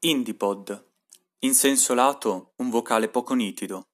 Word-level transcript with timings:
Indipod. 0.00 0.90
In 1.40 1.54
senso 1.54 1.92
lato, 1.92 2.52
un 2.58 2.70
vocale 2.70 3.08
poco 3.08 3.34
nitido. 3.34 3.86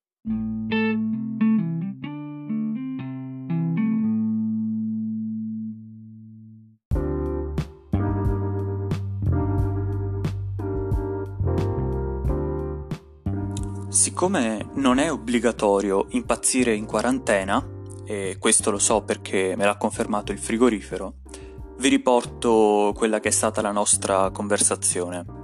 Siccome 13.88 14.68
non 14.74 14.98
è 14.98 15.10
obbligatorio 15.10 16.08
impazzire 16.10 16.74
in 16.74 16.84
quarantena, 16.84 17.66
e 18.04 18.36
questo 18.38 18.70
lo 18.70 18.78
so 18.78 19.02
perché 19.04 19.54
me 19.56 19.64
l'ha 19.64 19.78
confermato 19.78 20.32
il 20.32 20.38
frigorifero, 20.38 21.14
vi 21.78 21.88
riporto 21.88 22.92
quella 22.94 23.20
che 23.20 23.28
è 23.28 23.32
stata 23.32 23.62
la 23.62 23.72
nostra 23.72 24.30
conversazione. 24.30 25.43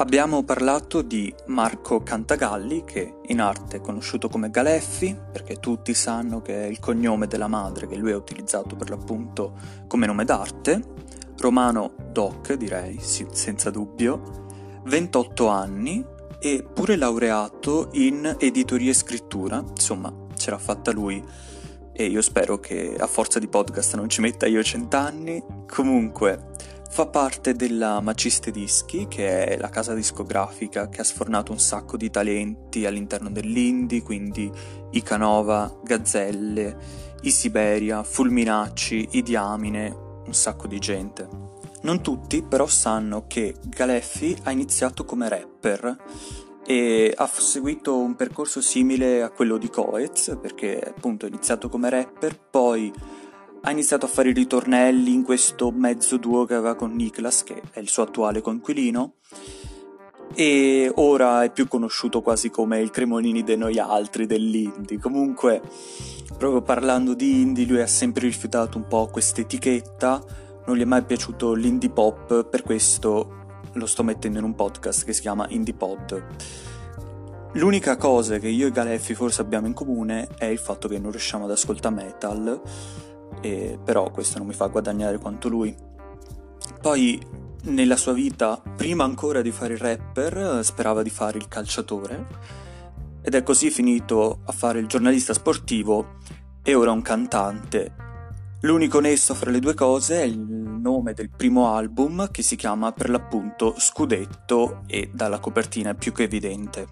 Abbiamo 0.00 0.42
parlato 0.44 1.02
di 1.02 1.32
Marco 1.48 2.02
Cantagalli, 2.02 2.84
che 2.84 3.16
in 3.26 3.38
arte 3.38 3.76
è 3.76 3.80
conosciuto 3.82 4.30
come 4.30 4.48
Galeffi, 4.48 5.14
perché 5.30 5.56
tutti 5.56 5.92
sanno 5.92 6.40
che 6.40 6.64
è 6.64 6.66
il 6.66 6.78
cognome 6.78 7.26
della 7.26 7.48
madre 7.48 7.86
che 7.86 7.96
lui 7.96 8.12
ha 8.12 8.16
utilizzato 8.16 8.76
per 8.76 8.88
l'appunto 8.88 9.52
come 9.86 10.06
nome 10.06 10.24
d'arte, 10.24 10.82
romano 11.36 11.92
Doc 12.10 12.54
direi, 12.54 12.98
sì, 12.98 13.26
senza 13.30 13.68
dubbio, 13.68 14.46
28 14.84 15.48
anni 15.48 16.02
e 16.38 16.62
pure 16.62 16.96
laureato 16.96 17.90
in 17.92 18.36
editoria 18.38 18.92
e 18.92 18.94
scrittura, 18.94 19.62
insomma 19.68 20.10
ce 20.34 20.50
l'ha 20.50 20.58
fatta 20.58 20.92
lui. 20.92 21.22
E 21.92 22.04
io 22.06 22.22
spero 22.22 22.58
che 22.58 22.96
a 22.98 23.06
forza 23.06 23.38
di 23.38 23.48
podcast 23.48 23.96
non 23.96 24.08
ci 24.08 24.22
metta 24.22 24.46
io 24.46 24.62
cent'anni. 24.62 25.44
Comunque, 25.66 26.52
fa 27.00 27.06
parte 27.06 27.54
della 27.54 28.02
Maciste 28.02 28.50
Dischi, 28.50 29.08
che 29.08 29.46
è 29.46 29.56
la 29.56 29.70
casa 29.70 29.94
discografica 29.94 30.90
che 30.90 31.00
ha 31.00 31.04
sfornato 31.04 31.50
un 31.50 31.58
sacco 31.58 31.96
di 31.96 32.10
talenti 32.10 32.84
all'interno 32.84 33.30
dell'indie, 33.30 34.02
quindi 34.02 34.52
i 34.90 35.02
Canova, 35.02 35.80
Gazzelle, 35.82 36.76
i 37.22 37.30
Siberia, 37.30 38.02
Fulminacci, 38.02 39.08
i 39.12 39.22
Diamine, 39.22 39.88
un 40.26 40.34
sacco 40.34 40.66
di 40.66 40.78
gente. 40.78 41.26
Non 41.80 42.02
tutti 42.02 42.42
però 42.42 42.66
sanno 42.66 43.24
che 43.26 43.54
Galeffi 43.64 44.36
ha 44.42 44.50
iniziato 44.50 45.06
come 45.06 45.26
rapper 45.30 45.96
e 46.66 47.14
ha 47.16 47.26
seguito 47.26 47.96
un 47.96 48.14
percorso 48.14 48.60
simile 48.60 49.22
a 49.22 49.30
quello 49.30 49.56
di 49.56 49.70
Coez 49.70 50.36
perché 50.38 50.78
appunto 50.78 51.24
ha 51.24 51.28
iniziato 51.28 51.70
come 51.70 51.88
rapper, 51.88 52.38
poi 52.50 52.92
ha 53.62 53.70
iniziato 53.70 54.06
a 54.06 54.08
fare 54.08 54.30
i 54.30 54.32
ritornelli 54.32 55.12
in 55.12 55.22
questo 55.22 55.70
mezzo 55.70 56.16
duo 56.16 56.44
che 56.44 56.54
aveva 56.54 56.74
con 56.74 56.94
Niklas 56.94 57.42
che 57.44 57.60
è 57.72 57.78
il 57.78 57.88
suo 57.88 58.04
attuale 58.04 58.40
conquilino 58.40 59.14
e 60.34 60.90
ora 60.94 61.42
è 61.42 61.50
più 61.50 61.68
conosciuto 61.68 62.22
quasi 62.22 62.50
come 62.50 62.80
il 62.80 62.90
Cremolini 62.90 63.42
de 63.42 63.56
noi 63.56 63.78
altri 63.78 64.26
dell'indie. 64.26 64.98
Comunque, 64.98 65.60
proprio 66.38 66.62
parlando 66.62 67.14
di 67.14 67.40
indie, 67.40 67.66
lui 67.66 67.80
ha 67.80 67.86
sempre 67.86 68.26
rifiutato 68.26 68.78
un 68.78 68.86
po' 68.86 69.08
questa 69.08 69.40
etichetta, 69.40 70.22
non 70.66 70.76
gli 70.76 70.82
è 70.82 70.86
mai 70.86 71.02
piaciuto 71.02 71.52
l'indie 71.52 71.90
pop, 71.90 72.44
per 72.44 72.62
questo 72.62 73.38
lo 73.72 73.86
sto 73.86 74.02
mettendo 74.02 74.38
in 74.38 74.44
un 74.44 74.54
podcast 74.54 75.04
che 75.04 75.12
si 75.12 75.20
chiama 75.20 75.46
Indie 75.48 75.74
Pod. 75.74 76.24
L'unica 77.54 77.96
cosa 77.96 78.38
che 78.38 78.48
io 78.48 78.68
e 78.68 78.70
Galeffi 78.70 79.14
forse 79.14 79.40
abbiamo 79.40 79.66
in 79.66 79.72
comune 79.72 80.28
è 80.38 80.44
il 80.44 80.58
fatto 80.58 80.86
che 80.86 81.00
non 81.00 81.10
riusciamo 81.10 81.44
ad 81.44 81.50
ascoltare 81.50 81.94
metal, 81.94 82.60
e 83.40 83.78
però 83.82 84.10
questo 84.10 84.38
non 84.38 84.46
mi 84.46 84.54
fa 84.54 84.66
guadagnare 84.66 85.18
quanto 85.18 85.48
lui. 85.48 85.74
Poi 86.80 87.20
nella 87.64 87.96
sua 87.96 88.12
vita, 88.12 88.60
prima 88.76 89.04
ancora 89.04 89.42
di 89.42 89.50
fare 89.50 89.74
il 89.74 89.80
rapper, 89.80 90.64
sperava 90.64 91.02
di 91.02 91.10
fare 91.10 91.38
il 91.38 91.48
calciatore 91.48 92.26
ed 93.22 93.34
è 93.34 93.42
così 93.42 93.70
finito 93.70 94.40
a 94.44 94.52
fare 94.52 94.78
il 94.78 94.86
giornalista 94.86 95.34
sportivo 95.34 96.16
e 96.62 96.74
ora 96.74 96.90
un 96.90 97.02
cantante 97.02 98.08
L'unico 98.62 99.00
nesso 99.00 99.34
fra 99.34 99.50
le 99.50 99.58
due 99.58 99.72
cose 99.72 100.20
è 100.20 100.24
il 100.24 100.38
nome 100.38 101.14
del 101.14 101.30
primo 101.30 101.74
album 101.74 102.30
che 102.30 102.42
si 102.42 102.56
chiama 102.56 102.92
per 102.92 103.08
l'appunto 103.08 103.74
Scudetto 103.78 104.82
e 104.86 105.10
dalla 105.14 105.38
copertina 105.38 105.92
è 105.92 105.94
più 105.94 106.12
che 106.12 106.24
evidente. 106.24 106.86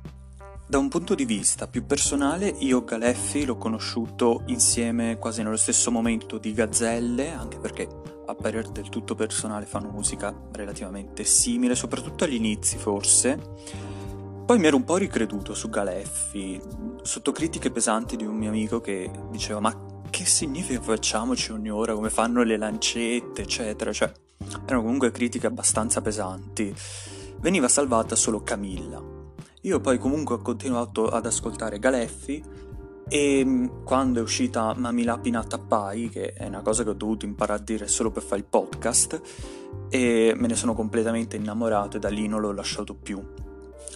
Da 0.71 0.77
un 0.77 0.89
punto 0.89 1.15
di 1.15 1.25
vista 1.25 1.67
più 1.67 1.87
personale, 1.87 2.55
io 2.59 2.85
Galeffi 2.85 3.47
l'ho 3.47 3.57
conosciuto 3.57 4.43
insieme 4.49 5.17
quasi 5.17 5.43
nello 5.43 5.57
stesso 5.57 5.91
momento 5.91 6.37
di 6.37 6.53
Gazzelle, 6.53 7.33
anche 7.33 7.59
perché 7.59 7.89
a 8.27 8.35
parere 8.35 8.69
del 8.71 8.91
tutto 8.91 9.15
personale 9.15 9.65
fanno 9.65 9.89
musica 9.89 10.31
relativamente 10.53 11.25
simile, 11.25 11.75
soprattutto 11.75 12.25
agli 12.25 12.35
inizi 12.35 12.77
forse. 12.77 13.41
Poi 14.45 14.59
mi 14.59 14.67
ero 14.67 14.77
un 14.77 14.85
po' 14.85 14.99
ricreduto 14.99 15.55
su 15.55 15.71
Galeffi, 15.71 16.61
sotto 17.01 17.33
critiche 17.33 17.71
pesanti 17.71 18.17
di 18.17 18.27
un 18.27 18.37
mio 18.37 18.51
amico 18.51 18.83
che 18.83 19.11
diceva 19.31 19.61
ma 19.61 19.75
che 20.11 20.27
significa 20.27 20.83
facciamoci 20.83 21.51
ogni 21.51 21.71
ora 21.71 21.95
come 21.95 22.11
fanno 22.11 22.43
le 22.43 22.59
lancette, 22.59 23.41
eccetera, 23.41 23.91
cioè 23.91 24.13
erano 24.67 24.83
comunque 24.83 25.13
critiche 25.13 25.47
abbastanza 25.47 26.03
pesanti. 26.03 26.75
Veniva 27.41 27.69
salvata 27.69 28.15
solo 28.15 28.43
Camilla. 28.43 29.18
Io 29.63 29.81
poi 29.81 29.99
comunque 29.99 30.37
ho 30.37 30.39
continuato 30.39 31.09
ad 31.09 31.27
ascoltare 31.27 31.81
Galeffi 31.81 32.43
e 33.09 33.45
mm, 33.45 33.85
quando 33.85 34.21
è 34.21 34.23
uscita 34.23 34.73
Mamila 34.77 35.19
Pinata 35.19 35.59
Pai, 35.59 36.09
che 36.11 36.33
è 36.33 36.47
una 36.47 36.63
cosa 36.63 36.85
che 36.85 36.91
ho 36.91 36.95
dovuto 36.95 37.25
imparare 37.25 37.61
a 37.61 37.63
dire 37.65 37.89
solo 37.89 38.11
per 38.11 38.23
fare 38.23 38.41
il 38.41 38.47
podcast, 38.47 39.21
e 39.89 40.33
me 40.37 40.47
ne 40.47 40.55
sono 40.55 40.75
completamente 40.75 41.37
innamorato 41.37 41.97
e 41.97 42.01
da 42.01 42.09
lì 42.09 42.29
non 42.29 42.41
l'ho 42.41 42.53
lasciato 42.53 42.95
più. 42.95 43.21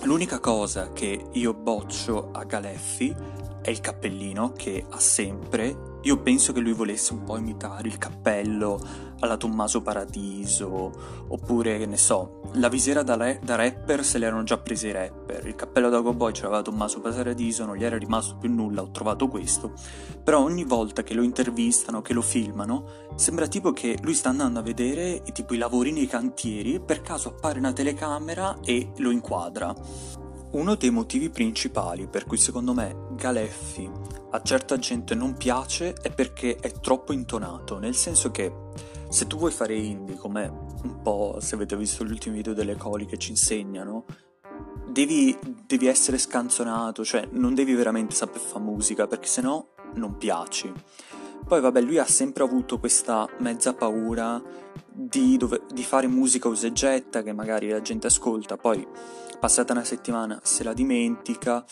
L'unica 0.04 0.40
cosa 0.40 0.92
che 0.92 1.26
io 1.30 1.54
boccio 1.54 2.32
a 2.32 2.42
Galeffi 2.42 3.14
è 3.62 3.70
il 3.70 3.80
cappellino 3.80 4.52
che 4.52 4.84
ha 4.88 4.98
sempre 4.98 5.91
io 6.02 6.18
penso 6.18 6.52
che 6.52 6.60
lui 6.60 6.72
volesse 6.72 7.12
un 7.12 7.22
po' 7.22 7.36
imitare 7.36 7.88
il 7.88 7.98
cappello 7.98 9.10
alla 9.20 9.36
Tommaso 9.36 9.82
Paradiso, 9.82 11.24
oppure, 11.28 11.78
che 11.78 11.86
ne 11.86 11.96
so, 11.96 12.40
la 12.54 12.68
visiera 12.68 13.02
da, 13.04 13.16
re- 13.16 13.40
da 13.42 13.54
rapper 13.54 14.04
se 14.04 14.18
l'erano 14.18 14.42
già 14.42 14.58
presi 14.58 14.88
i 14.88 14.92
rapper, 14.92 15.46
il 15.46 15.54
cappello 15.54 15.88
da 15.88 16.02
cowboy 16.02 16.32
c'era 16.32 16.60
Tommaso 16.60 17.00
Paradiso, 17.00 17.64
non 17.64 17.76
gli 17.76 17.84
era 17.84 17.96
rimasto 17.96 18.36
più 18.36 18.52
nulla, 18.52 18.82
ho 18.82 18.90
trovato 18.90 19.28
questo. 19.28 19.74
Però 20.24 20.40
ogni 20.40 20.64
volta 20.64 21.04
che 21.04 21.14
lo 21.14 21.22
intervistano, 21.22 22.02
che 22.02 22.12
lo 22.14 22.22
filmano, 22.22 23.10
sembra 23.14 23.46
tipo 23.46 23.72
che 23.72 23.96
lui 24.02 24.14
sta 24.14 24.30
andando 24.30 24.58
a 24.58 24.62
vedere 24.62 25.22
tipo 25.32 25.54
i 25.54 25.58
lavori 25.58 25.92
nei 25.92 26.08
cantieri 26.08 26.74
e 26.74 26.80
per 26.80 27.00
caso 27.00 27.28
appare 27.28 27.60
una 27.60 27.72
telecamera 27.72 28.58
e 28.64 28.90
lo 28.96 29.10
inquadra. 29.10 29.72
Uno 30.52 30.74
dei 30.74 30.90
motivi 30.90 31.30
principali 31.30 32.06
per 32.06 32.26
cui 32.26 32.36
secondo 32.36 32.74
me 32.74 33.06
Galeffi 33.12 33.90
a 34.32 34.42
certa 34.42 34.78
gente 34.78 35.14
non 35.14 35.34
piace 35.34 35.94
è 35.94 36.12
perché 36.12 36.56
è 36.56 36.72
troppo 36.72 37.14
intonato, 37.14 37.78
nel 37.78 37.94
senso 37.94 38.30
che 38.30 38.52
se 39.08 39.26
tu 39.26 39.38
vuoi 39.38 39.50
fare 39.50 39.74
indie, 39.74 40.16
come 40.16 40.46
un 40.82 41.00
po' 41.02 41.38
se 41.40 41.54
avete 41.54 41.74
visto 41.74 42.04
gli 42.04 42.10
ultimi 42.10 42.36
video 42.36 42.52
delle 42.52 42.76
coli 42.76 43.06
che 43.06 43.16
ci 43.16 43.30
insegnano, 43.30 44.04
devi, 44.86 45.38
devi 45.66 45.86
essere 45.86 46.18
scanzonato, 46.18 47.02
cioè 47.02 47.26
non 47.32 47.54
devi 47.54 47.72
veramente 47.72 48.14
saper 48.14 48.40
fare 48.40 48.62
musica 48.62 49.06
perché 49.06 49.28
sennò 49.28 49.66
non 49.94 50.18
piaci. 50.18 50.70
Poi 51.52 51.60
vabbè, 51.60 51.82
lui 51.82 51.98
ha 51.98 52.06
sempre 52.06 52.44
avuto 52.44 52.78
questa 52.78 53.28
mezza 53.40 53.74
paura 53.74 54.42
di, 54.90 55.36
dove, 55.36 55.64
di 55.70 55.82
fare 55.82 56.06
musica 56.06 56.48
usegetta 56.48 57.22
che 57.22 57.34
magari 57.34 57.68
la 57.68 57.82
gente 57.82 58.06
ascolta, 58.06 58.56
poi 58.56 58.88
passata 59.38 59.74
una 59.74 59.84
settimana 59.84 60.40
se 60.42 60.64
la 60.64 60.72
dimentica, 60.72 61.62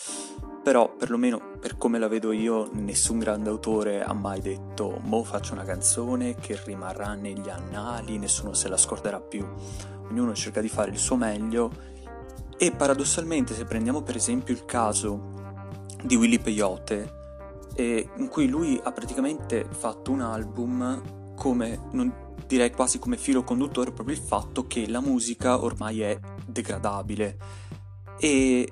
però 0.61 0.95
perlomeno 0.95 1.57
per 1.59 1.77
come 1.77 1.97
la 1.97 2.07
vedo 2.07 2.31
io 2.31 2.69
nessun 2.73 3.17
grande 3.17 3.49
autore 3.49 4.03
ha 4.03 4.13
mai 4.13 4.39
detto 4.39 4.99
mo 5.01 5.23
faccio 5.23 5.53
una 5.53 5.63
canzone 5.63 6.35
che 6.35 6.61
rimarrà 6.63 7.15
negli 7.15 7.49
annali, 7.49 8.19
nessuno 8.19 8.53
se 8.53 8.67
la 8.67 8.77
scorderà 8.77 9.19
più, 9.19 9.43
ognuno 10.11 10.35
cerca 10.35 10.61
di 10.61 10.69
fare 10.69 10.91
il 10.91 10.99
suo 10.99 11.15
meglio 11.15 11.71
e 12.55 12.71
paradossalmente 12.71 13.55
se 13.55 13.65
prendiamo 13.65 14.03
per 14.03 14.15
esempio 14.15 14.53
il 14.53 14.63
caso 14.63 15.87
di 16.03 16.15
Willy 16.15 16.37
Peyote 16.37 17.20
in 17.81 18.27
cui 18.27 18.47
lui 18.47 18.79
ha 18.83 18.91
praticamente 18.91 19.67
fatto 19.69 20.11
un 20.11 20.21
album 20.21 21.35
come 21.35 21.87
non 21.91 22.29
direi 22.45 22.71
quasi 22.71 22.99
come 22.99 23.17
filo 23.17 23.43
conduttore 23.43 23.91
proprio 23.91 24.15
il 24.15 24.21
fatto 24.21 24.67
che 24.67 24.87
la 24.89 24.99
musica 24.99 25.63
ormai 25.63 26.01
è 26.01 26.19
degradabile. 26.45 27.37
E 28.19 28.69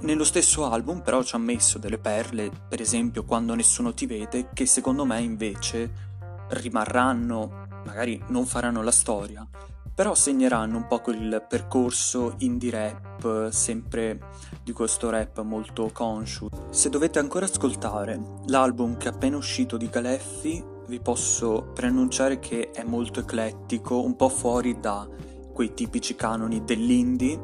nello 0.00 0.24
stesso 0.24 0.66
album 0.66 1.00
però 1.00 1.22
ci 1.22 1.34
ha 1.34 1.38
messo 1.38 1.78
delle 1.78 1.98
perle, 1.98 2.50
per 2.68 2.80
esempio 2.80 3.24
quando 3.24 3.54
nessuno 3.54 3.94
ti 3.94 4.06
vede, 4.06 4.50
che 4.52 4.66
secondo 4.66 5.04
me 5.04 5.20
invece 5.20 6.10
rimarranno, 6.48 7.66
magari 7.84 8.22
non 8.28 8.46
faranno 8.46 8.82
la 8.82 8.90
storia, 8.90 9.46
però 9.94 10.14
segneranno 10.14 10.78
un 10.78 10.86
po' 10.86 11.00
quel 11.00 11.44
percorso 11.48 12.34
indie 12.38 12.70
rap, 12.70 13.50
sempre 13.50 14.18
di 14.62 14.72
questo 14.72 15.10
rap 15.10 15.42
molto 15.42 15.90
conscious. 15.92 16.50
Se 16.70 16.88
dovete 16.88 17.18
ancora 17.18 17.44
ascoltare 17.44 18.20
l'album 18.46 18.96
che 18.96 19.08
è 19.08 19.12
appena 19.12 19.36
uscito 19.36 19.76
di 19.76 19.88
Galeffi, 19.88 20.64
vi 20.86 21.00
posso 21.00 21.70
preannunciare 21.74 22.38
che 22.38 22.70
è 22.70 22.82
molto 22.84 23.20
eclettico, 23.20 24.02
un 24.02 24.16
po' 24.16 24.28
fuori 24.28 24.80
da 24.80 25.06
quei 25.52 25.74
tipici 25.74 26.14
canoni 26.14 26.64
dell'indie 26.64 27.40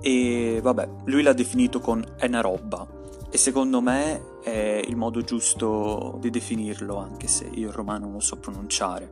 e 0.00 0.60
vabbè, 0.62 0.88
lui 1.04 1.22
l'ha 1.22 1.32
definito 1.32 1.80
con 1.80 2.04
è 2.16 2.26
una 2.26 2.40
roba 2.40 2.86
e 3.30 3.38
secondo 3.38 3.80
me 3.80 4.40
è 4.42 4.82
il 4.86 4.96
modo 4.96 5.22
giusto 5.22 6.18
di 6.20 6.30
definirlo, 6.30 6.96
anche 6.98 7.26
se 7.26 7.48
io 7.52 7.68
il 7.68 7.74
romano 7.74 8.04
non 8.04 8.14
lo 8.14 8.20
so 8.20 8.36
pronunciare. 8.36 9.08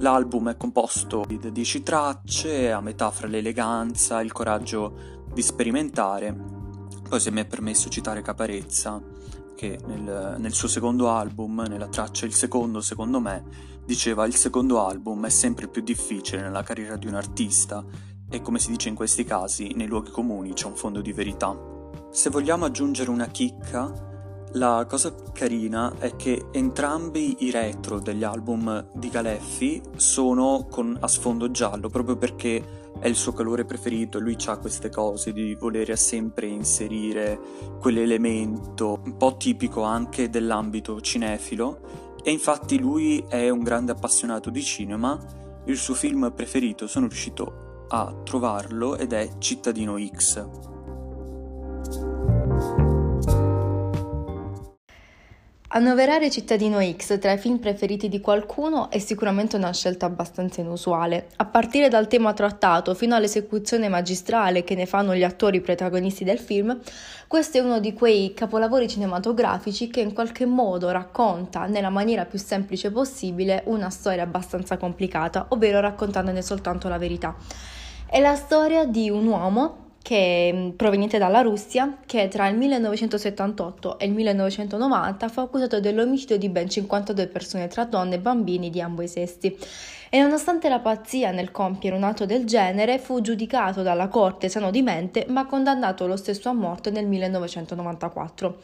L'album 0.00 0.48
è 0.48 0.56
composto 0.56 1.26
da 1.28 1.50
10 1.50 1.82
tracce, 1.82 2.72
a 2.72 2.80
metà 2.80 3.10
fra 3.10 3.26
l'eleganza 3.26 4.20
e 4.20 4.24
il 4.24 4.32
coraggio 4.32 5.26
di 5.30 5.42
sperimentare. 5.42 6.34
Poi 7.06 7.20
se 7.20 7.30
mi 7.30 7.42
è 7.42 7.46
permesso 7.46 7.90
citare 7.90 8.22
Caparezza, 8.22 9.02
che 9.54 9.78
nel, 9.84 10.36
nel, 10.38 10.52
suo 10.54 10.68
secondo 10.68 11.10
album, 11.10 11.66
nella 11.68 11.88
traccia 11.88 12.24
Il 12.24 12.32
secondo, 12.32 12.80
secondo 12.80 13.20
me, 13.20 13.44
diceva 13.84 14.24
il 14.24 14.34
secondo 14.34 14.82
album 14.82 15.26
è 15.26 15.30
sempre 15.30 15.68
più 15.68 15.82
difficile 15.82 16.40
nella 16.40 16.62
carriera 16.62 16.96
di 16.96 17.06
un 17.06 17.14
artista 17.14 17.84
e 18.30 18.40
come 18.40 18.58
si 18.58 18.70
dice 18.70 18.88
in 18.88 18.94
questi 18.94 19.24
casi, 19.24 19.74
nei 19.74 19.86
luoghi 19.86 20.10
comuni 20.10 20.54
c'è 20.54 20.64
un 20.64 20.76
fondo 20.76 21.02
di 21.02 21.12
verità. 21.12 21.54
Se 22.10 22.30
vogliamo 22.30 22.64
aggiungere 22.64 23.10
una 23.10 23.26
chicca, 23.26 23.92
la 24.52 24.84
cosa 24.88 25.14
carina 25.32 25.94
è 25.98 26.16
che 26.16 26.46
entrambi 26.50 27.36
i 27.40 27.50
retro 27.50 28.00
degli 28.00 28.24
album 28.24 28.88
di 28.94 29.08
Galeffi 29.08 29.80
sono 29.96 30.66
con, 30.68 30.96
a 30.98 31.06
sfondo 31.06 31.50
giallo 31.50 31.88
proprio 31.88 32.16
perché 32.16 32.78
è 32.98 33.06
il 33.06 33.14
suo 33.14 33.32
colore 33.32 33.64
preferito 33.64 34.18
e 34.18 34.20
lui 34.20 34.36
ha 34.46 34.58
queste 34.58 34.90
cose 34.90 35.32
di 35.32 35.54
volere 35.54 35.94
sempre 35.96 36.46
inserire 36.46 37.38
quell'elemento 37.78 39.00
un 39.04 39.16
po' 39.16 39.36
tipico 39.36 39.82
anche 39.82 40.28
dell'ambito 40.28 41.00
cinefilo 41.00 42.08
e 42.22 42.30
infatti 42.30 42.78
lui 42.78 43.24
è 43.28 43.48
un 43.48 43.62
grande 43.62 43.92
appassionato 43.92 44.50
di 44.50 44.62
cinema. 44.62 45.18
Il 45.66 45.76
suo 45.76 45.94
film 45.94 46.32
preferito 46.34 46.86
sono 46.86 47.06
riuscito 47.06 47.86
a 47.88 48.14
trovarlo 48.24 48.96
ed 48.96 49.12
è 49.12 49.28
Cittadino 49.38 49.96
X 49.98 50.48
Annoverare 55.72 56.30
Cittadino 56.30 56.80
X 56.80 57.20
tra 57.20 57.30
i 57.30 57.38
film 57.38 57.58
preferiti 57.58 58.08
di 58.08 58.18
qualcuno 58.18 58.90
è 58.90 58.98
sicuramente 58.98 59.54
una 59.54 59.72
scelta 59.72 60.04
abbastanza 60.04 60.60
inusuale, 60.60 61.28
a 61.36 61.44
partire 61.44 61.88
dal 61.88 62.08
tema 62.08 62.32
trattato 62.32 62.92
fino 62.96 63.14
all'esecuzione 63.14 63.88
magistrale 63.88 64.64
che 64.64 64.74
ne 64.74 64.84
fanno 64.86 65.14
gli 65.14 65.22
attori 65.22 65.60
protagonisti 65.60 66.24
del 66.24 66.40
film, 66.40 66.76
questo 67.28 67.58
è 67.58 67.60
uno 67.60 67.78
di 67.78 67.92
quei 67.92 68.34
capolavori 68.34 68.88
cinematografici 68.88 69.86
che 69.86 70.00
in 70.00 70.12
qualche 70.12 70.44
modo 70.44 70.90
racconta 70.90 71.66
nella 71.66 71.88
maniera 71.88 72.24
più 72.24 72.40
semplice 72.40 72.90
possibile 72.90 73.62
una 73.66 73.90
storia 73.90 74.24
abbastanza 74.24 74.76
complicata, 74.76 75.46
ovvero 75.50 75.78
raccontandone 75.78 76.42
soltanto 76.42 76.88
la 76.88 76.98
verità. 76.98 77.36
È 78.06 78.18
la 78.18 78.34
storia 78.34 78.86
di 78.86 79.08
un 79.08 79.24
uomo 79.24 79.89
che, 80.02 80.50
mm, 80.52 80.68
proveniente 80.70 81.18
dalla 81.18 81.40
Russia, 81.40 81.98
che 82.06 82.28
tra 82.28 82.48
il 82.48 82.56
1978 82.56 83.98
e 83.98 84.06
il 84.06 84.12
1990 84.12 85.28
fu 85.28 85.40
accusato 85.40 85.80
dell'omicidio 85.80 86.38
di 86.38 86.48
ben 86.48 86.68
52 86.68 87.26
persone 87.26 87.68
tra 87.68 87.84
donne 87.84 88.16
e 88.16 88.18
bambini 88.18 88.70
di 88.70 88.80
ambo 88.80 89.02
i 89.02 89.08
sessi. 89.08 89.56
E 90.08 90.20
nonostante 90.20 90.68
la 90.68 90.80
pazzia 90.80 91.30
nel 91.30 91.50
compiere 91.52 91.96
un 91.96 92.02
atto 92.02 92.26
del 92.26 92.44
genere, 92.44 92.98
fu 92.98 93.20
giudicato 93.20 93.82
dalla 93.82 94.08
corte 94.08 94.48
sano 94.48 94.70
di 94.70 94.82
mente, 94.82 95.26
ma 95.28 95.46
condannato 95.46 96.06
lo 96.06 96.16
stesso 96.16 96.48
a 96.48 96.52
morte 96.52 96.90
nel 96.90 97.06
1994. 97.06 98.58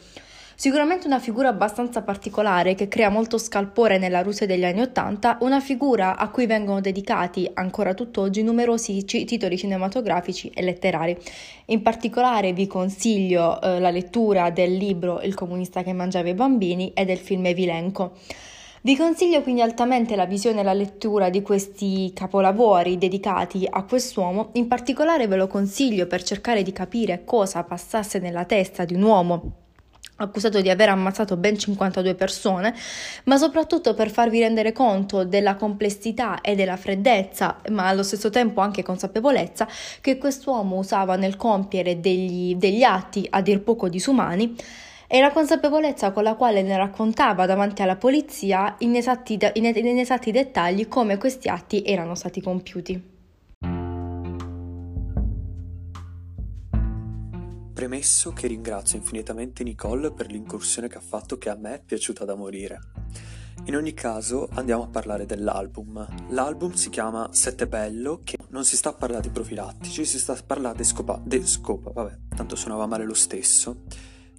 Sicuramente 0.58 1.06
una 1.06 1.18
figura 1.18 1.48
abbastanza 1.48 2.00
particolare 2.00 2.74
che 2.74 2.88
crea 2.88 3.10
molto 3.10 3.36
scalpore 3.36 3.98
nella 3.98 4.22
Russia 4.22 4.46
degli 4.46 4.64
anni 4.64 4.80
Ottanta, 4.80 5.36
una 5.42 5.60
figura 5.60 6.16
a 6.16 6.30
cui 6.30 6.46
vengono 6.46 6.80
dedicati 6.80 7.48
ancora 7.52 7.92
tutt'oggi 7.92 8.42
numerosi 8.42 9.04
titoli 9.04 9.58
cinematografici 9.58 10.48
e 10.48 10.62
letterari. 10.62 11.14
In 11.66 11.82
particolare 11.82 12.54
vi 12.54 12.66
consiglio 12.66 13.60
eh, 13.60 13.78
la 13.80 13.90
lettura 13.90 14.48
del 14.48 14.74
libro 14.74 15.20
Il 15.20 15.34
comunista 15.34 15.82
che 15.82 15.92
mangiava 15.92 16.30
i 16.30 16.34
bambini 16.34 16.90
e 16.94 17.04
del 17.04 17.18
film 17.18 17.44
Evilenko. 17.44 18.12
Vi 18.80 18.96
consiglio 18.96 19.42
quindi 19.42 19.60
altamente 19.60 20.16
la 20.16 20.24
visione 20.24 20.60
e 20.60 20.64
la 20.64 20.72
lettura 20.72 21.28
di 21.28 21.42
questi 21.42 22.12
capolavori 22.14 22.96
dedicati 22.96 23.66
a 23.68 23.82
quest'uomo, 23.82 24.52
in 24.52 24.68
particolare 24.68 25.26
ve 25.26 25.36
lo 25.36 25.48
consiglio 25.48 26.06
per 26.06 26.22
cercare 26.22 26.62
di 26.62 26.72
capire 26.72 27.24
cosa 27.26 27.62
passasse 27.62 28.20
nella 28.20 28.46
testa 28.46 28.86
di 28.86 28.94
un 28.94 29.02
uomo 29.02 29.64
accusato 30.16 30.60
di 30.60 30.70
aver 30.70 30.88
ammazzato 30.88 31.36
ben 31.36 31.58
52 31.58 32.14
persone, 32.14 32.74
ma 33.24 33.36
soprattutto 33.36 33.94
per 33.94 34.10
farvi 34.10 34.40
rendere 34.40 34.72
conto 34.72 35.24
della 35.24 35.56
complessità 35.56 36.40
e 36.40 36.54
della 36.54 36.76
freddezza, 36.76 37.60
ma 37.70 37.88
allo 37.88 38.02
stesso 38.02 38.30
tempo 38.30 38.60
anche 38.60 38.82
consapevolezza 38.82 39.68
che 40.00 40.18
quest'uomo 40.18 40.76
usava 40.76 41.16
nel 41.16 41.36
compiere 41.36 42.00
degli, 42.00 42.54
degli 42.56 42.82
atti 42.82 43.26
a 43.30 43.40
dir 43.40 43.62
poco 43.62 43.88
disumani 43.88 44.54
e 45.08 45.20
la 45.20 45.30
consapevolezza 45.30 46.10
con 46.10 46.24
la 46.24 46.34
quale 46.34 46.62
ne 46.62 46.76
raccontava 46.76 47.46
davanti 47.46 47.82
alla 47.82 47.96
polizia 47.96 48.74
in 48.78 48.96
esatti, 48.96 49.38
in 49.54 49.98
esatti 49.98 50.32
dettagli 50.32 50.88
come 50.88 51.16
questi 51.16 51.48
atti 51.48 51.82
erano 51.84 52.14
stati 52.14 52.40
compiuti. 52.40 53.15
Premesso 57.86 58.32
che 58.32 58.48
ringrazio 58.48 58.98
infinitamente 58.98 59.62
Nicole 59.62 60.10
per 60.10 60.26
l'incursione 60.26 60.88
che 60.88 60.98
ha 60.98 61.00
fatto 61.00 61.38
che 61.38 61.50
a 61.50 61.54
me 61.54 61.74
è 61.74 61.80
piaciuta 61.80 62.24
da 62.24 62.34
morire. 62.34 62.80
In 63.66 63.76
ogni 63.76 63.94
caso 63.94 64.48
andiamo 64.54 64.82
a 64.82 64.88
parlare 64.88 65.24
dell'album. 65.24 66.04
L'album 66.30 66.72
si 66.72 66.90
chiama 66.90 67.28
Sette 67.30 67.68
Bello, 67.68 68.22
che 68.24 68.38
non 68.48 68.64
si 68.64 68.76
sta 68.76 68.88
a 68.88 68.92
parlare 68.92 69.22
di 69.22 69.30
profilattici, 69.30 70.04
si 70.04 70.18
sta 70.18 70.32
a 70.32 70.42
parlare 70.44 70.78
di 70.78 70.82
scopa, 70.82 71.22
de 71.24 71.46
scopa, 71.46 71.92
vabbè, 71.92 72.18
tanto 72.34 72.56
suonava 72.56 72.86
male 72.86 73.04
lo 73.04 73.14
stesso, 73.14 73.84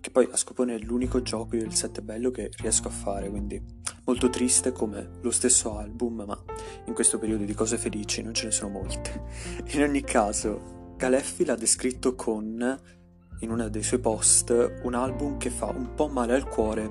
che 0.02 0.12
poi 0.12 0.28
a 0.30 0.36
scopone 0.36 0.76
è 0.76 0.80
l'unico 0.80 1.22
gioco 1.22 1.56
del 1.56 1.74
Sette 1.74 2.02
Bello 2.02 2.32
che 2.32 2.50
riesco 2.58 2.90
a 2.90 2.92
fare, 2.92 3.30
quindi 3.30 3.64
molto 4.04 4.28
triste 4.28 4.74
come 4.74 5.20
lo 5.22 5.32
stesso 5.32 5.78
album, 5.78 6.26
ma 6.28 6.44
in 6.86 6.94
questo 6.94 7.18
periodo 7.18 7.46
di 7.46 7.54
cose 7.54 7.78
felici 7.78 8.22
non 8.22 8.34
ce 8.34 8.44
ne 8.44 8.52
sono 8.52 8.72
molte. 8.72 9.24
In 9.68 9.84
ogni 9.84 10.02
caso, 10.02 10.76
Galeffi 10.98 11.46
l'ha 11.46 11.56
descritto 11.56 12.16
con 12.16 12.96
in 13.40 13.52
uno 13.52 13.70
dei 13.70 13.84
suoi 13.84 14.00
post 14.00 14.80
un 14.84 14.94
album 14.94 15.38
che 15.38 15.50
fa 15.50 15.68
un 15.68 15.94
po' 15.94 16.08
male 16.08 16.34
al 16.34 16.48
cuore 16.48 16.90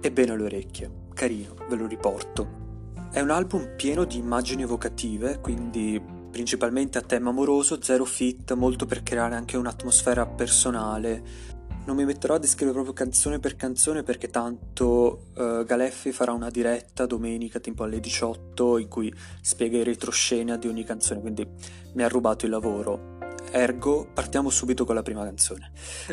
e 0.00 0.12
bene 0.12 0.32
alle 0.32 0.44
orecchie. 0.44 1.06
Carino, 1.14 1.54
ve 1.68 1.76
lo 1.76 1.86
riporto. 1.86 2.66
È 3.10 3.20
un 3.20 3.30
album 3.30 3.74
pieno 3.76 4.04
di 4.04 4.18
immagini 4.18 4.62
evocative, 4.62 5.40
quindi 5.40 6.00
principalmente 6.30 6.98
a 6.98 7.02
tema 7.02 7.30
amoroso, 7.30 7.82
zero 7.82 8.04
fit, 8.04 8.52
molto 8.54 8.86
per 8.86 9.02
creare 9.02 9.34
anche 9.34 9.56
un'atmosfera 9.56 10.26
personale. 10.26 11.56
Non 11.86 11.96
mi 11.96 12.04
metterò 12.04 12.34
a 12.34 12.38
descrivere 12.38 12.74
proprio 12.74 12.92
canzone 12.92 13.38
per 13.38 13.56
canzone 13.56 14.02
perché 14.02 14.28
tanto 14.28 15.30
uh, 15.34 15.64
Galeffi 15.64 16.12
farà 16.12 16.32
una 16.32 16.50
diretta 16.50 17.06
domenica 17.06 17.60
tipo 17.60 17.82
alle 17.84 17.98
18 17.98 18.76
in 18.78 18.88
cui 18.88 19.12
spiega 19.40 19.78
i 19.78 19.84
retroscena 19.84 20.56
di 20.56 20.68
ogni 20.68 20.84
canzone, 20.84 21.20
quindi 21.20 21.48
mi 21.94 22.02
ha 22.02 22.08
rubato 22.08 22.44
il 22.44 22.50
lavoro 22.50 23.17
Ergo, 23.50 24.06
partiamo 24.12 24.50
subito 24.50 24.84
con 24.84 24.94
la 24.94 25.02
prima 25.02 25.24
canzone. 25.24 25.70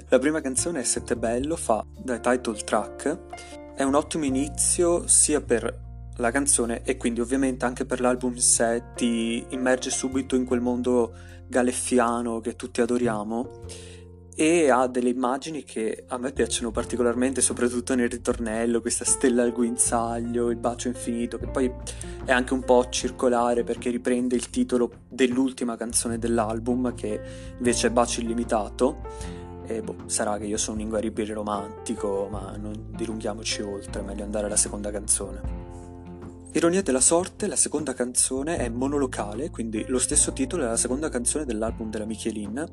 La 0.09 0.19
prima 0.19 0.41
canzone 0.41 0.79
è 0.79 0.83
Sette 0.83 1.15
Bello, 1.15 1.55
fa 1.55 1.85
da 1.97 2.19
title 2.19 2.57
track. 2.63 3.73
È 3.75 3.83
un 3.83 3.93
ottimo 3.93 4.25
inizio 4.25 5.07
sia 5.07 5.41
per 5.41 5.83
la 6.17 6.31
canzone 6.31 6.83
e 6.83 6.95
quindi 6.97 7.19
ovviamente 7.19 7.65
anche 7.65 7.85
per 7.85 7.99
l'album 7.99 8.35
sé 8.35 8.83
ti 8.95 9.45
immerge 9.49 9.89
subito 9.89 10.35
in 10.35 10.45
quel 10.45 10.61
mondo 10.61 11.13
galeffiano 11.47 12.39
che 12.39 12.55
tutti 12.55 12.81
adoriamo 12.81 13.63
e 14.35 14.69
ha 14.69 14.87
delle 14.87 15.09
immagini 15.09 15.63
che 15.63 16.03
a 16.09 16.17
me 16.17 16.33
piacciono 16.33 16.69
particolarmente, 16.69 17.39
soprattutto 17.39 17.95
nel 17.95 18.09
ritornello, 18.09 18.81
questa 18.81 19.05
stella 19.05 19.43
al 19.43 19.53
guinzaglio, 19.53 20.49
il 20.49 20.57
bacio 20.57 20.89
infinito, 20.89 21.37
che 21.37 21.47
poi 21.47 21.71
è 22.25 22.33
anche 22.33 22.53
un 22.53 22.63
po' 22.63 22.89
circolare 22.89 23.63
perché 23.63 23.89
riprende 23.89 24.35
il 24.35 24.49
titolo 24.49 24.91
dell'ultima 25.07 25.77
canzone 25.77 26.19
dell'album, 26.19 26.93
che 26.93 27.19
invece 27.57 27.87
è 27.87 27.89
Bacio 27.91 28.19
illimitato. 28.19 29.43
E 29.67 29.81
boh, 29.81 29.95
sarà 30.07 30.37
che 30.37 30.45
io 30.45 30.57
sono 30.57 30.75
un 30.75 30.81
inguaribile 30.83 31.33
romantico, 31.33 32.27
ma 32.29 32.55
non 32.57 32.89
dilunghiamoci 32.89 33.61
oltre, 33.61 34.01
meglio 34.01 34.23
andare 34.23 34.47
alla 34.47 34.57
seconda 34.57 34.91
canzone. 34.91 35.63
Ironia 36.51 36.81
della 36.81 37.01
sorte, 37.01 37.47
la 37.47 37.55
seconda 37.55 37.93
canzone 37.93 38.57
è 38.57 38.69
monolocale, 38.69 39.49
quindi 39.49 39.85
lo 39.87 39.99
stesso 39.99 40.33
titolo 40.33 40.63
è 40.63 40.67
la 40.67 40.77
seconda 40.77 41.09
canzone 41.09 41.45
dell'album 41.45 41.89
della 41.89 42.05
Michelin 42.05 42.65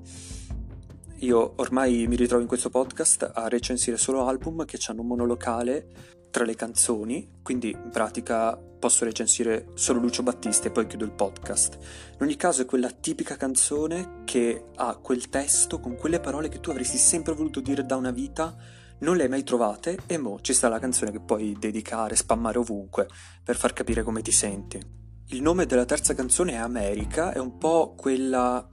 io 1.22 1.54
ormai 1.56 2.06
mi 2.08 2.16
ritrovo 2.16 2.42
in 2.42 2.48
questo 2.48 2.68
podcast 2.68 3.30
a 3.34 3.46
recensire 3.46 3.96
solo 3.96 4.26
album 4.26 4.64
che 4.64 4.78
hanno 4.86 5.02
un 5.02 5.06
monolocale 5.06 5.86
tra 6.30 6.44
le 6.44 6.56
canzoni, 6.56 7.40
quindi 7.42 7.70
in 7.70 7.90
pratica 7.92 8.56
posso 8.56 9.04
recensire 9.04 9.68
solo 9.74 10.00
Lucio 10.00 10.24
Battisti 10.24 10.66
e 10.66 10.70
poi 10.72 10.86
chiudo 10.88 11.04
il 11.04 11.12
podcast. 11.12 11.78
In 12.14 12.22
ogni 12.22 12.34
caso 12.34 12.62
è 12.62 12.64
quella 12.64 12.90
tipica 12.90 13.36
canzone 13.36 14.22
che 14.24 14.64
ha 14.74 14.96
quel 14.96 15.28
testo 15.28 15.78
con 15.78 15.94
quelle 15.94 16.18
parole 16.18 16.48
che 16.48 16.58
tu 16.58 16.70
avresti 16.70 16.96
sempre 16.96 17.34
voluto 17.34 17.60
dire 17.60 17.86
da 17.86 17.94
una 17.94 18.10
vita, 18.10 18.56
non 19.00 19.16
le 19.16 19.22
hai 19.24 19.28
mai 19.28 19.44
trovate 19.44 19.98
e 20.06 20.18
mo 20.18 20.40
ci 20.40 20.52
sta 20.52 20.68
la 20.68 20.80
canzone 20.80 21.12
che 21.12 21.20
puoi 21.20 21.56
dedicare, 21.56 22.16
spammare 22.16 22.58
ovunque 22.58 23.06
per 23.44 23.54
far 23.54 23.72
capire 23.72 24.02
come 24.02 24.22
ti 24.22 24.32
senti. 24.32 24.80
Il 25.26 25.40
nome 25.40 25.66
della 25.66 25.84
terza 25.84 26.14
canzone 26.14 26.52
è 26.52 26.56
America, 26.56 27.32
è 27.32 27.38
un 27.38 27.58
po' 27.58 27.94
quella 27.96 28.66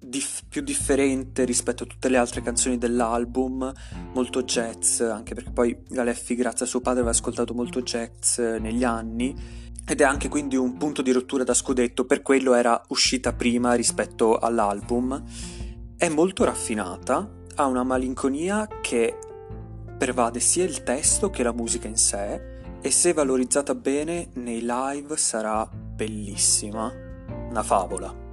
dif- 0.00 0.44
più 0.48 0.62
differente 0.62 1.44
rispetto 1.44 1.84
a 1.84 1.86
tutte 1.86 2.08
le 2.08 2.16
altre 2.16 2.42
canzoni 2.42 2.78
dell'album, 2.78 3.72
molto 4.14 4.42
jazz, 4.42 5.00
anche 5.00 5.34
perché 5.34 5.50
poi 5.50 5.76
Galeffi 5.88 6.34
grazie 6.34 6.64
a 6.64 6.68
suo 6.68 6.80
padre 6.80 7.00
aveva 7.00 7.14
ascoltato 7.14 7.54
molto 7.54 7.82
jazz 7.82 8.38
negli 8.38 8.84
anni 8.84 9.68
ed 9.86 10.00
è 10.00 10.04
anche 10.04 10.28
quindi 10.28 10.56
un 10.56 10.76
punto 10.76 11.02
di 11.02 11.10
rottura 11.10 11.44
da 11.44 11.54
scudetto, 11.54 12.04
per 12.04 12.22
quello 12.22 12.54
era 12.54 12.80
uscita 12.88 13.32
prima 13.32 13.74
rispetto 13.74 14.38
all'album. 14.38 15.22
È 15.96 16.08
molto 16.08 16.44
raffinata, 16.44 17.28
ha 17.56 17.66
una 17.66 17.82
malinconia 17.82 18.68
che 18.80 19.18
pervade 19.98 20.40
sia 20.40 20.64
il 20.64 20.82
testo 20.82 21.28
che 21.28 21.42
la 21.42 21.52
musica 21.52 21.88
in 21.88 21.96
sé 21.96 22.58
e 22.80 22.90
se 22.90 23.12
valorizzata 23.12 23.74
bene 23.74 24.30
nei 24.34 24.60
live 24.62 25.16
sarà 25.16 25.66
bellissima, 25.66 26.90
una 27.50 27.62
favola. 27.62 28.29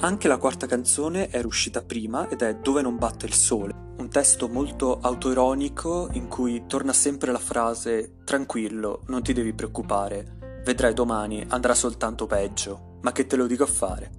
Anche 0.00 0.28
la 0.28 0.38
quarta 0.38 0.66
canzone 0.66 1.30
era 1.30 1.46
uscita 1.46 1.82
prima 1.82 2.28
ed 2.28 2.42
è 2.42 2.56
Dove 2.56 2.82
non 2.82 2.96
batte 2.96 3.26
il 3.26 3.34
sole, 3.34 3.72
un 3.98 4.08
testo 4.08 4.48
molto 4.48 4.98
autoironico 4.98 6.08
in 6.12 6.28
cui 6.28 6.64
torna 6.66 6.92
sempre 6.92 7.30
la 7.30 7.38
frase 7.38 8.16
Tranquillo, 8.24 9.02
non 9.06 9.22
ti 9.22 9.32
devi 9.32 9.52
preoccupare, 9.52 10.60
vedrai 10.64 10.92
domani 10.92 11.44
andrà 11.48 11.74
soltanto 11.74 12.26
peggio, 12.26 12.98
ma 13.02 13.12
che 13.12 13.26
te 13.26 13.36
lo 13.36 13.46
dico 13.46 13.62
a 13.62 13.66
fare. 13.66 14.10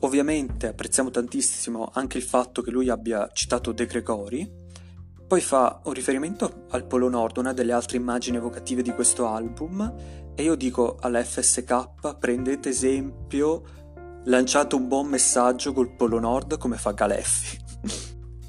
Ovviamente 0.00 0.66
apprezziamo 0.66 1.10
tantissimo 1.10 1.90
anche 1.92 2.18
il 2.18 2.24
fatto 2.24 2.60
che 2.60 2.70
lui 2.70 2.88
abbia 2.88 3.30
citato 3.32 3.72
De 3.72 3.86
Gregori, 3.86 4.64
poi 5.26 5.40
fa 5.40 5.80
un 5.84 5.92
riferimento 5.92 6.66
al 6.70 6.86
Polo 6.86 7.08
Nord, 7.08 7.38
una 7.38 7.52
delle 7.52 7.72
altre 7.72 7.96
immagini 7.96 8.36
evocative 8.36 8.82
di 8.82 8.92
questo 8.92 9.26
album, 9.26 9.94
e 10.36 10.42
io 10.42 10.54
dico 10.54 10.98
alla 11.00 11.24
FSK 11.24 12.16
prendete 12.18 12.68
esempio, 12.68 13.64
lanciate 14.26 14.74
un 14.74 14.88
buon 14.88 15.06
messaggio 15.06 15.72
col 15.72 15.94
Polo 15.94 16.18
Nord 16.18 16.58
come 16.58 16.76
fa 16.76 16.92
Galeffi. 16.92 17.58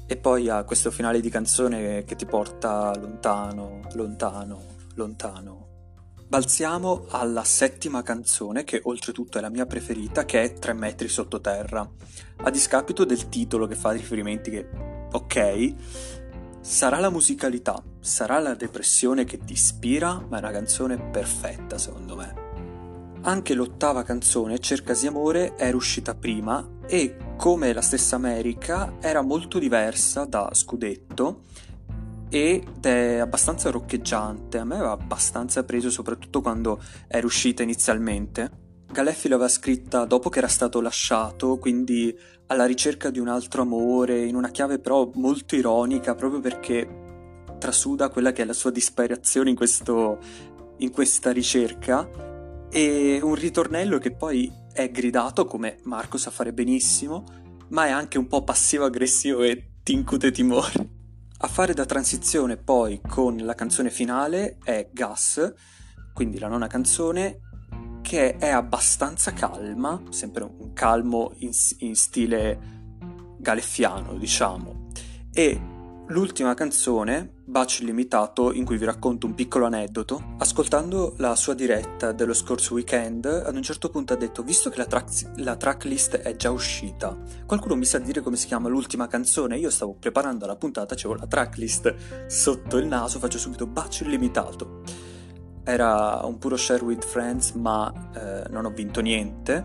e 0.06 0.16
poi 0.16 0.48
ha 0.48 0.64
questo 0.64 0.90
finale 0.90 1.20
di 1.20 1.30
canzone 1.30 2.04
che 2.04 2.16
ti 2.16 2.26
porta 2.26 2.96
lontano, 2.96 3.80
lontano, 3.94 4.62
lontano. 4.94 5.66
Balziamo 6.26 7.06
alla 7.08 7.44
settima 7.44 8.02
canzone, 8.02 8.64
che 8.64 8.80
oltretutto 8.84 9.38
è 9.38 9.40
la 9.40 9.48
mia 9.48 9.64
preferita, 9.64 10.24
che 10.24 10.42
è 10.42 10.52
Tre 10.52 10.74
metri 10.74 11.08
sottoterra. 11.08 11.90
A 12.36 12.50
discapito 12.50 13.04
del 13.04 13.28
titolo 13.28 13.66
che 13.66 13.74
fa 13.74 13.92
riferimenti 13.92 14.50
che, 14.50 14.68
ok, 15.10 15.74
Sarà 16.60 16.98
la 16.98 17.08
musicalità, 17.08 17.82
sarà 17.98 18.40
la 18.40 18.54
depressione 18.54 19.24
che 19.24 19.38
ti 19.38 19.54
ispira, 19.54 20.22
ma 20.28 20.36
è 20.36 20.40
una 20.40 20.50
canzone 20.50 20.98
perfetta 20.98 21.78
secondo 21.78 22.14
me. 22.14 22.47
Anche 23.22 23.54
l'ottava 23.54 24.04
canzone, 24.04 24.60
Cercasi 24.60 25.06
amore, 25.08 25.56
era 25.56 25.76
uscita 25.76 26.14
prima 26.14 26.66
e, 26.86 27.16
come 27.36 27.72
la 27.72 27.80
stessa 27.80 28.16
America, 28.16 28.94
era 29.00 29.22
molto 29.22 29.58
diversa 29.58 30.24
da 30.24 30.50
Scudetto 30.52 31.42
ed 32.30 32.84
è 32.84 33.18
abbastanza 33.18 33.70
roccheggiante. 33.70 34.58
A 34.58 34.64
me 34.64 34.76
aveva 34.76 34.92
abbastanza 34.92 35.64
preso, 35.64 35.90
soprattutto 35.90 36.40
quando 36.40 36.80
era 37.08 37.26
uscita 37.26 37.62
inizialmente. 37.62 38.66
Galeffi 38.90 39.28
l'aveva 39.28 39.48
scritta 39.48 40.04
dopo 40.04 40.30
che 40.30 40.38
era 40.38 40.48
stato 40.48 40.80
lasciato, 40.80 41.58
quindi 41.58 42.16
alla 42.46 42.64
ricerca 42.64 43.10
di 43.10 43.18
un 43.18 43.28
altro 43.28 43.62
amore, 43.62 44.24
in 44.24 44.36
una 44.36 44.50
chiave 44.50 44.78
però 44.78 45.10
molto 45.14 45.56
ironica, 45.56 46.14
proprio 46.14 46.40
perché 46.40 46.88
trasuda 47.58 48.08
quella 48.08 48.32
che 48.32 48.42
è 48.42 48.44
la 48.46 48.52
sua 48.54 48.70
disperazione 48.70 49.50
in, 49.50 49.56
questo, 49.56 50.18
in 50.78 50.90
questa 50.90 51.32
ricerca, 51.32 52.08
e 52.70 53.18
un 53.22 53.34
ritornello 53.34 53.98
che 53.98 54.12
poi 54.12 54.52
è 54.72 54.90
gridato 54.90 55.44
come 55.44 55.78
Marco 55.84 56.18
sa 56.18 56.30
fare 56.30 56.52
benissimo, 56.52 57.24
ma 57.68 57.86
è 57.86 57.90
anche 57.90 58.18
un 58.18 58.26
po' 58.26 58.44
passivo-aggressivo 58.44 59.42
e 59.42 59.70
ti 59.82 59.92
incute 59.92 60.30
timore. 60.30 60.96
A 61.38 61.46
fare 61.46 61.72
da 61.72 61.84
transizione 61.84 62.56
poi 62.56 63.00
con 63.06 63.36
la 63.36 63.54
canzone 63.54 63.90
finale 63.90 64.58
è 64.62 64.88
Gas, 64.92 65.52
quindi 66.12 66.38
la 66.38 66.48
nona 66.48 66.66
canzone, 66.66 67.40
che 68.02 68.36
è 68.36 68.48
abbastanza 68.48 69.32
calma, 69.32 70.02
sempre 70.10 70.44
un 70.44 70.72
calmo 70.72 71.32
in, 71.38 71.50
in 71.78 71.94
stile 71.94 72.58
galeffiano, 73.38 74.14
diciamo. 74.14 74.88
E 75.32 75.60
l'ultima 76.08 76.54
canzone, 76.54 77.36
Bacio 77.44 77.82
illimitato, 77.82 78.52
in 78.52 78.64
cui 78.64 78.76
vi 78.76 78.84
racconto 78.84 79.26
un 79.26 79.34
piccolo 79.34 79.66
aneddoto, 79.66 80.34
ascoltando 80.38 81.14
la 81.16 81.34
sua 81.34 81.54
diretta 81.54 82.12
dello 82.12 82.34
scorso 82.34 82.74
weekend, 82.74 83.24
ad 83.24 83.54
un 83.54 83.62
certo 83.62 83.88
punto 83.88 84.12
ha 84.12 84.16
detto, 84.16 84.42
visto 84.42 84.70
che 84.70 84.76
la, 84.78 84.86
track, 84.86 85.30
la 85.36 85.56
tracklist 85.56 86.16
è 86.18 86.36
già 86.36 86.50
uscita, 86.50 87.16
qualcuno 87.46 87.74
mi 87.74 87.84
sa 87.84 87.98
dire 87.98 88.20
come 88.20 88.36
si 88.36 88.46
chiama 88.46 88.68
l'ultima 88.68 89.06
canzone? 89.06 89.58
Io 89.58 89.70
stavo 89.70 89.94
preparando 89.94 90.46
la 90.46 90.56
puntata, 90.56 90.94
avevo 90.94 91.14
la 91.14 91.26
tracklist 91.26 92.26
sotto 92.26 92.76
il 92.76 92.86
naso, 92.86 93.18
faccio 93.18 93.38
subito 93.38 93.66
Bacio 93.66 94.04
illimitato 94.04 94.82
era 95.64 96.20
un 96.24 96.38
puro 96.38 96.56
share 96.56 96.82
with 96.82 97.04
friends, 97.04 97.50
ma 97.50 97.92
eh, 98.14 98.48
non 98.48 98.64
ho 98.64 98.70
vinto 98.70 99.02
niente. 99.02 99.62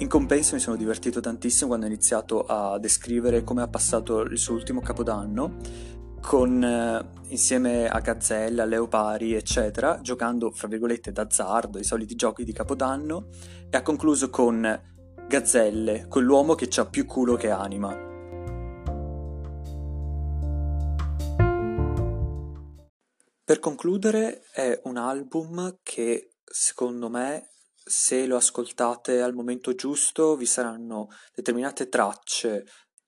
In 0.00 0.06
compenso 0.06 0.54
mi 0.54 0.60
sono 0.60 0.76
divertito 0.76 1.18
tantissimo 1.18 1.66
quando 1.66 1.86
ho 1.86 1.88
iniziato 1.88 2.44
a 2.44 2.78
descrivere 2.78 3.42
come 3.42 3.62
ha 3.62 3.68
passato 3.68 4.20
il 4.20 4.38
suo 4.38 4.54
ultimo 4.54 4.80
capodanno 4.80 5.56
con, 6.20 6.62
eh, 6.62 7.10
insieme 7.30 7.88
a 7.88 7.98
Gazzella, 7.98 8.64
Leopari, 8.64 9.34
eccetera, 9.34 10.00
giocando, 10.00 10.52
fra 10.52 10.68
virgolette, 10.68 11.10
d'azzardo, 11.10 11.78
i 11.78 11.84
soliti 11.84 12.14
giochi 12.14 12.44
di 12.44 12.52
capodanno, 12.52 13.26
e 13.68 13.76
ha 13.76 13.82
concluso 13.82 14.30
con 14.30 14.80
Gazzelle, 15.26 16.06
quell'uomo 16.08 16.54
che 16.54 16.68
ha 16.80 16.86
più 16.86 17.04
culo 17.04 17.34
che 17.34 17.50
anima. 17.50 18.06
Per 23.44 23.58
concludere, 23.58 24.42
è 24.52 24.80
un 24.84 24.96
album 24.96 25.78
che 25.82 26.34
secondo 26.44 27.08
me, 27.08 27.48
se 27.88 28.26
lo 28.26 28.36
ascoltate 28.36 29.20
al 29.20 29.34
momento 29.34 29.74
giusto, 29.74 30.36
vi 30.36 30.46
saranno 30.46 31.08
determinate 31.34 31.88
tracce 31.88 32.64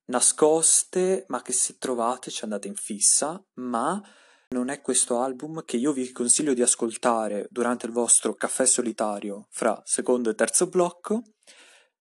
nascoste, 0.06 1.24
ma 1.28 1.40
che 1.42 1.52
se 1.52 1.76
trovate 1.78 2.30
ci 2.30 2.44
andate 2.44 2.68
in 2.68 2.74
fissa, 2.74 3.42
ma 3.54 4.02
non 4.48 4.68
è 4.68 4.80
questo 4.80 5.20
album 5.20 5.64
che 5.64 5.76
io 5.76 5.92
vi 5.92 6.10
consiglio 6.10 6.54
di 6.54 6.62
ascoltare 6.62 7.46
durante 7.50 7.86
il 7.86 7.92
vostro 7.92 8.34
caffè 8.34 8.66
solitario 8.66 9.46
fra 9.50 9.80
secondo 9.84 10.28
e 10.28 10.34
terzo 10.34 10.66
blocco, 10.66 11.22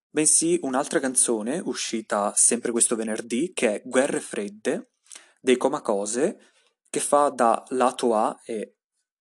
bensì 0.10 0.58
un'altra 0.64 1.00
canzone 1.00 1.62
uscita 1.64 2.34
sempre 2.36 2.72
questo 2.72 2.96
venerdì 2.96 3.52
che 3.54 3.76
è 3.76 3.82
Guerre 3.86 4.20
fredde 4.20 4.94
dei 5.40 5.58
Comacose 5.58 6.52
che 6.90 7.00
fa 7.00 7.30
da 7.30 7.64
lato 7.70 8.16
A 8.16 8.36
e 8.44 8.78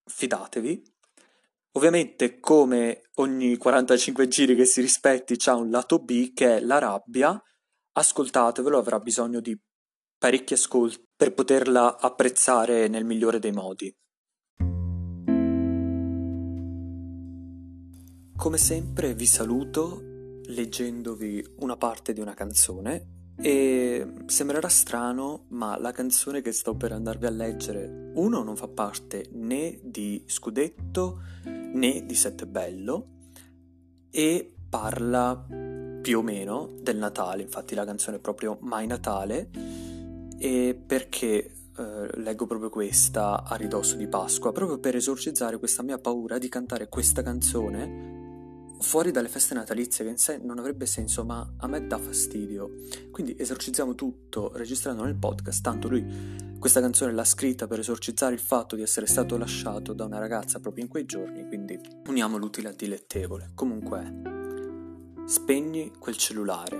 fidatevi. 0.06 0.96
Ovviamente, 1.78 2.40
come 2.40 3.02
ogni 3.18 3.56
45 3.56 4.26
giri 4.26 4.56
che 4.56 4.64
si 4.64 4.80
rispetti, 4.80 5.36
c'è 5.36 5.52
un 5.52 5.70
lato 5.70 6.00
B 6.00 6.32
che 6.32 6.56
è 6.56 6.60
la 6.60 6.78
rabbia. 6.78 7.40
Ascoltatevelo, 7.92 8.76
avrà 8.76 8.98
bisogno 8.98 9.38
di 9.38 9.56
parecchi 10.18 10.54
ascolti 10.54 11.00
per 11.14 11.34
poterla 11.34 11.96
apprezzare 12.00 12.88
nel 12.88 13.04
migliore 13.04 13.38
dei 13.38 13.52
modi. 13.52 13.96
Come 18.34 18.58
sempre 18.58 19.14
vi 19.14 19.26
saluto 19.26 20.02
leggendovi 20.46 21.44
una 21.58 21.76
parte 21.76 22.12
di 22.12 22.18
una 22.18 22.34
canzone 22.34 23.17
e 23.40 24.06
sembrerà 24.26 24.68
strano, 24.68 25.44
ma 25.48 25.78
la 25.78 25.92
canzone 25.92 26.40
che 26.42 26.52
sto 26.52 26.74
per 26.74 26.92
andarvi 26.92 27.26
a 27.26 27.30
leggere, 27.30 28.10
uno, 28.14 28.42
non 28.42 28.56
fa 28.56 28.68
parte 28.68 29.28
né 29.32 29.78
di 29.82 30.22
Scudetto 30.26 31.20
né 31.44 32.04
di 32.04 32.14
Sette 32.14 32.46
Bello 32.46 33.06
e 34.10 34.54
parla 34.68 35.46
più 36.00 36.18
o 36.18 36.22
meno 36.22 36.74
del 36.80 36.96
Natale, 36.96 37.42
infatti 37.42 37.74
la 37.74 37.84
canzone 37.84 38.16
è 38.16 38.20
proprio 38.20 38.58
Mai 38.62 38.86
Natale 38.86 39.50
e 40.38 40.80
perché 40.86 41.52
eh, 41.76 42.08
leggo 42.14 42.46
proprio 42.46 42.70
questa 42.70 43.44
a 43.44 43.54
ridosso 43.54 43.96
di 43.96 44.08
Pasqua, 44.08 44.52
proprio 44.52 44.78
per 44.78 44.96
esorcizzare 44.96 45.58
questa 45.58 45.82
mia 45.82 45.98
paura 45.98 46.38
di 46.38 46.48
cantare 46.48 46.88
questa 46.88 47.22
canzone 47.22 48.17
fuori 48.80 49.10
dalle 49.10 49.28
feste 49.28 49.54
natalizie 49.54 50.04
che 50.04 50.10
in 50.10 50.18
sé 50.18 50.38
non 50.42 50.58
avrebbe 50.58 50.86
senso, 50.86 51.24
ma 51.24 51.54
a 51.58 51.66
me 51.66 51.86
dà 51.86 51.98
fastidio. 51.98 52.70
Quindi 53.10 53.36
esorcizziamo 53.38 53.94
tutto 53.94 54.52
registrando 54.54 55.04
nel 55.04 55.16
podcast, 55.16 55.62
tanto 55.62 55.88
lui 55.88 56.46
questa 56.58 56.80
canzone 56.80 57.12
l'ha 57.12 57.24
scritta 57.24 57.68
per 57.68 57.78
esorcizzare 57.78 58.34
il 58.34 58.40
fatto 58.40 58.74
di 58.74 58.82
essere 58.82 59.06
stato 59.06 59.36
lasciato 59.36 59.92
da 59.92 60.04
una 60.04 60.18
ragazza 60.18 60.58
proprio 60.58 60.82
in 60.82 60.90
quei 60.90 61.04
giorni, 61.04 61.46
quindi 61.46 61.78
uniamo 62.08 62.36
l'utile 62.36 62.68
al 62.68 62.74
dilettevole. 62.74 63.50
Comunque, 63.54 64.22
spegni 65.24 65.92
quel 65.98 66.16
cellulare, 66.16 66.76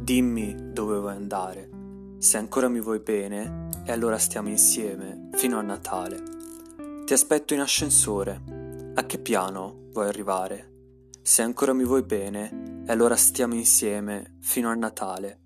dimmi 0.00 0.72
dove 0.72 0.98
vuoi 0.98 1.14
andare, 1.14 1.68
se 2.18 2.36
ancora 2.36 2.68
mi 2.68 2.80
vuoi 2.80 3.00
bene, 3.00 3.68
e 3.84 3.92
allora 3.92 4.18
stiamo 4.18 4.48
insieme 4.48 5.28
fino 5.32 5.58
a 5.58 5.62
Natale. 5.62 6.22
Ti 7.04 7.12
aspetto 7.12 7.54
in 7.54 7.60
ascensore. 7.60 8.58
A 8.94 9.04
che 9.06 9.18
piano 9.18 9.88
vuoi 9.92 10.06
arrivare? 10.06 10.69
Se 11.22 11.42
ancora 11.42 11.72
mi 11.72 11.84
vuoi 11.84 12.02
bene, 12.02 12.82
allora 12.86 13.14
stiamo 13.14 13.54
insieme 13.54 14.38
fino 14.40 14.70
a 14.70 14.74
Natale. 14.74 15.40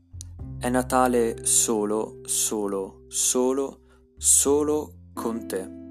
È 0.59 0.69
Natale 0.71 1.45
solo, 1.45 2.21
solo, 2.25 3.05
solo, 3.09 3.81
solo 4.17 5.09
con 5.13 5.47
te. 5.47 5.84